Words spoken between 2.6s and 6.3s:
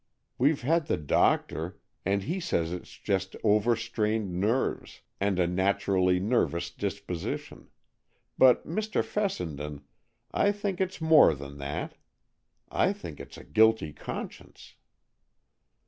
it's just overstrained nerves and a naturally